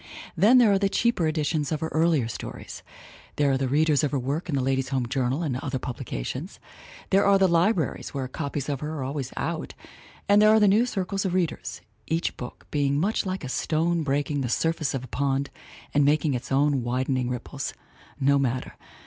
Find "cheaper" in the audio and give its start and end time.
0.89-1.27